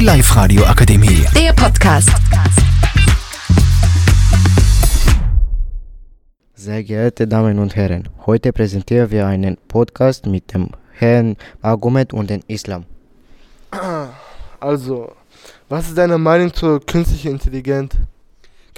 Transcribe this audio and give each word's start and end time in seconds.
Live-Radio 0.00 0.64
Akademie. 0.64 1.24
Der 1.34 1.52
Podcast. 1.52 2.10
Sehr 6.54 6.84
geehrte 6.84 7.26
Damen 7.26 7.58
und 7.58 7.74
Herren, 7.74 8.08
heute 8.24 8.52
präsentieren 8.52 9.10
wir 9.10 9.26
einen 9.26 9.56
Podcast 9.68 10.26
mit 10.26 10.54
dem 10.54 10.70
Herrn 10.92 11.36
Argument 11.62 12.12
und 12.12 12.30
dem 12.30 12.40
Islam. 12.46 12.84
Also, 14.60 15.12
was 15.68 15.88
ist 15.88 15.98
deine 15.98 16.18
Meinung 16.18 16.52
zur 16.54 16.84
künstlichen 16.84 17.32
Intelligenz? 17.32 17.94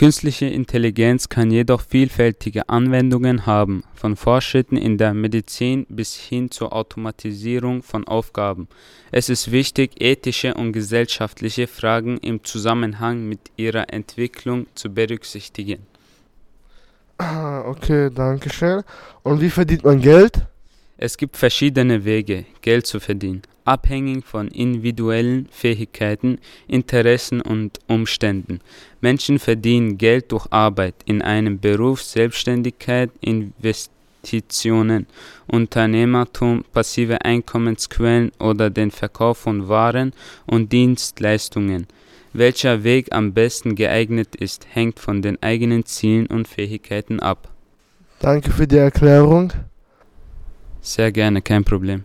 Künstliche 0.00 0.46
Intelligenz 0.46 1.28
kann 1.28 1.50
jedoch 1.50 1.82
vielfältige 1.82 2.70
Anwendungen 2.70 3.44
haben, 3.44 3.84
von 3.92 4.16
Fortschritten 4.16 4.78
in 4.78 4.96
der 4.96 5.12
Medizin 5.12 5.84
bis 5.90 6.14
hin 6.14 6.50
zur 6.50 6.72
Automatisierung 6.72 7.82
von 7.82 8.08
Aufgaben. 8.08 8.66
Es 9.12 9.28
ist 9.28 9.52
wichtig, 9.52 10.00
ethische 10.00 10.54
und 10.54 10.72
gesellschaftliche 10.72 11.66
Fragen 11.66 12.16
im 12.16 12.42
Zusammenhang 12.42 13.28
mit 13.28 13.40
ihrer 13.58 13.92
Entwicklung 13.92 14.68
zu 14.74 14.88
berücksichtigen. 14.88 15.80
Ah, 17.18 17.60
Okay, 17.66 18.08
danke 18.08 18.48
schön. 18.48 18.82
Und 19.22 19.42
wie 19.42 19.50
verdient 19.50 19.84
man 19.84 20.00
Geld? 20.00 20.46
Es 20.96 21.18
gibt 21.18 21.36
verschiedene 21.36 22.06
Wege, 22.06 22.46
Geld 22.62 22.86
zu 22.86 23.00
verdienen, 23.00 23.42
abhängig 23.64 24.24
von 24.24 24.48
individuellen 24.48 25.48
Fähigkeiten, 25.50 26.38
Interessen 26.66 27.40
und 27.40 27.78
Umständen. 27.86 28.60
Menschen 29.00 29.38
verdienen 29.38 29.98
Geld 29.98 30.32
durch 30.32 30.46
Arbeit 30.50 30.94
in 31.04 31.22
einem 31.22 31.60
Beruf, 31.60 32.02
Selbstständigkeit, 32.02 33.10
Investitionen, 33.20 35.06
Unternehmertum, 35.46 36.64
passive 36.72 37.24
Einkommensquellen 37.24 38.32
oder 38.38 38.70
den 38.70 38.90
Verkauf 38.90 39.38
von 39.38 39.68
Waren 39.68 40.12
und 40.46 40.72
Dienstleistungen. 40.72 41.86
Welcher 42.32 42.84
Weg 42.84 43.12
am 43.12 43.32
besten 43.32 43.74
geeignet 43.74 44.36
ist, 44.36 44.66
hängt 44.70 45.00
von 45.00 45.20
den 45.20 45.42
eigenen 45.42 45.84
Zielen 45.84 46.26
und 46.26 46.46
Fähigkeiten 46.46 47.18
ab. 47.18 47.48
Danke 48.20 48.52
für 48.52 48.66
die 48.66 48.76
Erklärung. 48.76 49.52
Sehr 50.80 51.10
gerne, 51.10 51.42
kein 51.42 51.64
Problem. 51.64 52.04